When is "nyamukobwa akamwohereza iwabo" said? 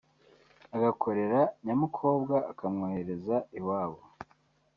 1.65-3.99